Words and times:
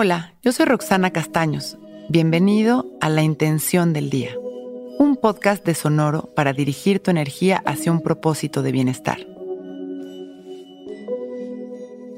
Hola, 0.00 0.32
yo 0.44 0.52
soy 0.52 0.66
Roxana 0.66 1.10
Castaños. 1.10 1.76
Bienvenido 2.08 2.86
a 3.00 3.08
La 3.08 3.22
Intención 3.22 3.92
del 3.92 4.10
Día, 4.10 4.30
un 4.96 5.16
podcast 5.16 5.66
de 5.66 5.74
Sonoro 5.74 6.32
para 6.36 6.52
dirigir 6.52 7.00
tu 7.00 7.10
energía 7.10 7.60
hacia 7.66 7.90
un 7.90 8.00
propósito 8.00 8.62
de 8.62 8.70
bienestar. 8.70 9.18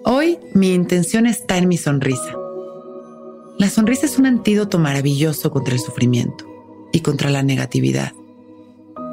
Hoy 0.05 0.39
mi 0.53 0.75
intención 0.75 1.25
está 1.25 1.57
en 1.57 1.69
mi 1.69 1.79
sonrisa. 1.79 2.37
La 3.59 3.71
sonrisa 3.71 4.05
es 4.05 4.19
un 4.19 4.27
antídoto 4.27 4.79
maravilloso 4.79 5.51
contra 5.51 5.73
el 5.73 5.81
sufrimiento 5.81 6.45
y 6.93 7.01
contra 7.01 7.31
la 7.31 7.43
negatividad. 7.43 8.13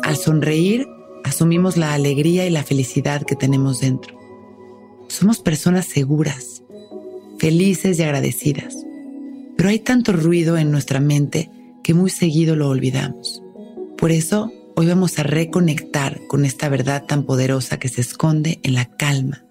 Al 0.04 0.18
sonreír, 0.18 0.86
asumimos 1.24 1.78
la 1.78 1.94
alegría 1.94 2.46
y 2.46 2.50
la 2.50 2.66
felicidad 2.66 3.22
que 3.22 3.38
tenemos 3.38 3.80
dentro. 3.80 4.20
Somos 5.08 5.40
personas 5.40 5.86
seguras, 5.86 6.64
felices 7.40 8.00
y 8.00 8.04
agradecidas. 8.04 8.76
Pero 9.56 9.70
hay 9.70 9.80
tanto 9.80 10.14
ruido 10.14 10.58
en 10.58 10.72
nuestra 10.72 11.00
mente 11.00 11.50
que 11.84 11.94
muy 11.94 12.10
seguido 12.10 12.56
lo 12.56 12.70
olvidamos. 12.70 13.42
Por 13.98 14.12
eso, 14.12 14.52
hoy 14.76 14.88
vamos 14.88 15.18
a 15.18 15.24
reconectar 15.24 16.22
con 16.28 16.46
esta 16.46 16.70
verdad 16.70 17.06
tan 17.06 17.24
poderosa 17.24 17.80
que 17.80 17.90
se 17.90 18.02
esconde 18.02 18.60
en 18.64 18.76
la 18.76 18.86
calma 18.86 19.44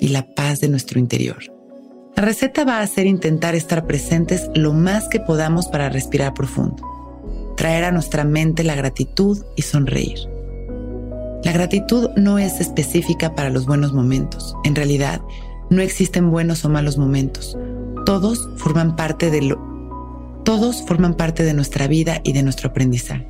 y 0.00 0.08
la 0.08 0.34
paz 0.34 0.60
de 0.60 0.68
nuestro 0.68 0.98
interior. 0.98 1.38
La 2.16 2.22
receta 2.22 2.64
va 2.64 2.80
a 2.80 2.86
ser 2.86 3.06
intentar 3.06 3.54
estar 3.54 3.86
presentes 3.86 4.50
lo 4.54 4.72
más 4.72 5.08
que 5.08 5.20
podamos 5.20 5.66
para 5.68 5.88
respirar 5.88 6.34
profundo, 6.34 6.82
traer 7.56 7.84
a 7.84 7.92
nuestra 7.92 8.24
mente 8.24 8.64
la 8.64 8.74
gratitud 8.74 9.44
y 9.54 9.62
sonreír. 9.62 10.18
La 11.44 11.52
gratitud 11.52 12.10
no 12.16 12.38
es 12.38 12.60
específica 12.60 13.34
para 13.34 13.50
los 13.50 13.66
buenos 13.66 13.92
momentos. 13.92 14.56
En 14.64 14.74
realidad, 14.74 15.20
no 15.70 15.82
existen 15.82 16.30
buenos 16.30 16.64
o 16.64 16.68
malos 16.68 16.98
momentos. 16.98 17.56
Todos 18.04 18.48
forman 18.56 18.96
parte 18.96 19.30
de 19.30 19.42
lo 19.42 19.76
todos 20.44 20.82
forman 20.86 21.14
parte 21.14 21.42
de 21.42 21.54
nuestra 21.54 21.88
vida 21.88 22.20
y 22.22 22.32
de 22.32 22.44
nuestro 22.44 22.68
aprendizaje. 22.70 23.26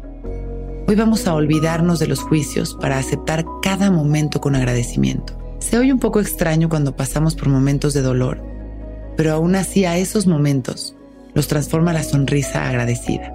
Hoy 0.87 0.97
vamos 0.97 1.27
a 1.27 1.33
olvidarnos 1.33 1.99
de 1.99 2.07
los 2.07 2.21
juicios 2.21 2.77
para 2.79 2.99
aceptar 2.99 3.47
cada 3.63 3.91
momento 3.91 4.43
con 4.43 4.55
agradecimiento. 4.55 5.33
Se 5.59 5.79
oye 5.79 5.95
un 5.95 5.99
poco 5.99 6.21
extraño 6.21 6.69
cuando 6.69 6.95
pasamos 6.95 7.35
por 7.35 7.49
momentos 7.49 7.95
de 7.95 8.03
dolor, 8.03 8.45
pero 9.17 9.33
aún 9.33 9.57
así 9.57 9.87
a 9.87 9.97
esos 9.97 10.27
momentos 10.27 10.95
los 11.33 11.49
transforma 11.49 11.95
la 11.95 12.03
sonrisa 12.03 12.69
agradecida. 12.69 13.35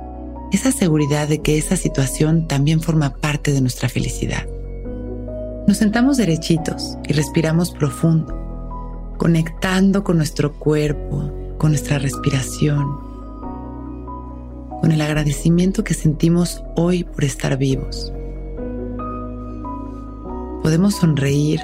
Esa 0.52 0.72
seguridad 0.72 1.28
de 1.28 1.42
que 1.42 1.58
esa 1.58 1.76
situación 1.76 2.48
también 2.48 2.82
forma 2.82 3.16
parte 3.16 3.52
de 3.52 3.62
nuestra 3.62 3.90
felicidad. 3.90 4.46
Nos 5.68 5.78
sentamos 5.78 6.18
derechitos 6.18 6.98
y 7.08 7.14
respiramos 7.14 7.72
profundo, 7.72 8.41
conectando 9.22 10.04
con 10.04 10.18
nuestro 10.18 10.54
cuerpo, 10.54 11.32
con 11.60 11.70
nuestra 11.70 12.00
respiración, 12.00 12.98
con 14.82 14.92
el 14.92 15.00
agradecimiento 15.00 15.84
que 15.84 15.94
sentimos 15.94 16.64
hoy 16.76 17.04
por 17.04 17.24
estar 17.24 17.56
vivos. 17.56 18.12
Podemos 20.64 20.96
sonreír 20.96 21.62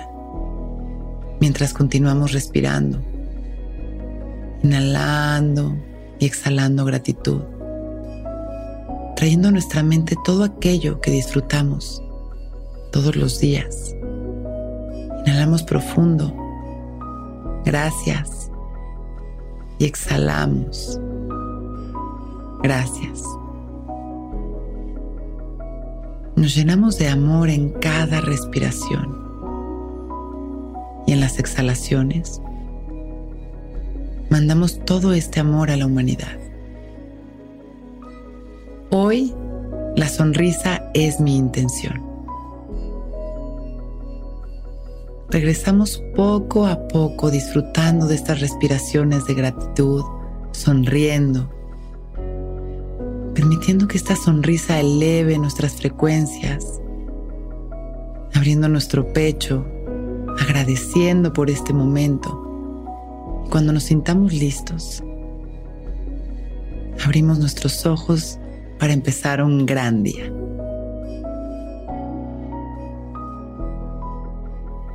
mientras 1.39 1.73
continuamos 1.73 2.31
respirando, 2.31 3.01
inhalando 4.61 5.75
y 6.19 6.27
exhalando 6.27 6.85
gratitud, 6.85 7.41
trayendo 9.15 9.47
a 9.47 9.51
nuestra 9.51 9.81
mente 9.81 10.15
todo 10.23 10.43
aquello 10.43 11.01
que 11.01 11.09
disfrutamos 11.09 12.03
todos 12.91 13.15
los 13.15 13.39
días. 13.39 13.95
Inhalamos 15.25 15.63
profundo. 15.63 16.46
Gracias. 17.67 18.49
Y 19.77 19.83
exhalamos. 19.83 21.01
Gracias. 22.63 23.21
Nos 26.37 26.55
llenamos 26.55 26.97
de 26.97 27.09
amor 27.09 27.49
en 27.49 27.71
cada 27.71 28.21
respiración 28.21 29.17
y 31.07 31.11
en 31.11 31.19
las 31.19 31.39
exhalaciones, 31.39 32.41
mandamos 34.29 34.79
todo 34.85 35.11
este 35.11 35.41
amor 35.41 35.69
a 35.69 35.75
la 35.75 35.87
humanidad. 35.87 36.39
Hoy, 38.91 39.35
la 39.97 40.07
sonrisa 40.07 40.89
es 40.93 41.19
mi 41.19 41.35
intención. 41.35 42.06
Regresamos 45.29 46.01
poco 46.15 46.65
a 46.65 46.87
poco 46.87 47.29
disfrutando 47.29 48.07
de 48.07 48.15
estas 48.15 48.39
respiraciones 48.39 49.25
de 49.25 49.33
gratitud, 49.33 50.03
sonriendo, 50.51 51.49
permitiendo 53.33 53.87
que 53.87 53.97
esta 53.97 54.15
sonrisa 54.15 54.79
eleve 54.79 55.37
nuestras 55.37 55.73
frecuencias, 55.73 56.81
abriendo 58.33 58.69
nuestro 58.69 59.11
pecho 59.11 59.65
agradeciendo 60.39 61.33
por 61.33 61.49
este 61.49 61.73
momento. 61.73 62.43
cuando 63.49 63.71
nos 63.71 63.83
sintamos 63.83 64.33
listos, 64.33 65.01
abrimos 67.05 67.39
nuestros 67.39 67.85
ojos 67.85 68.37
para 68.77 68.91
empezar 68.91 69.41
un 69.41 69.65
gran 69.65 70.03
día. 70.03 70.31